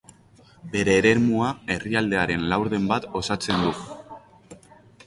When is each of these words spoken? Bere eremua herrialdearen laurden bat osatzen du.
Bere 0.75 0.95
eremua 1.01 1.51
herrialdearen 1.75 2.49
laurden 2.55 2.89
bat 2.95 3.07
osatzen 3.21 3.65
du. 3.69 3.77